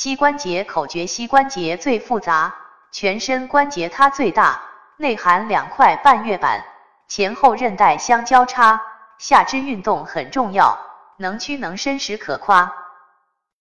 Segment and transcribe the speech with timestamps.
[0.00, 2.54] 膝关节口诀膝关节最复杂
[2.92, 4.62] 全身关节它最大
[4.96, 6.64] 内含两块半月板
[7.08, 8.80] 前后韧带相交叉
[9.18, 10.78] 下肢运动很重要
[11.16, 12.87] 能屈能伸时可夸。